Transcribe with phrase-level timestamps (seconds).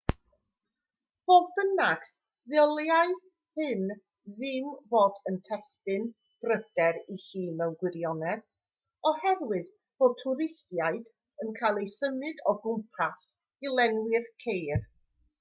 [1.29, 2.05] fodd bynnag
[2.53, 3.11] ddylai
[3.59, 3.83] hyn
[4.39, 6.07] ddim bod yn destun
[6.45, 8.43] pryder i chi mewn gwirionedd
[9.11, 9.69] oherwydd
[10.05, 11.13] bod twristiaid
[11.45, 13.31] yn cael eu symud o gwmpas
[13.67, 14.85] i lenwi'r ceir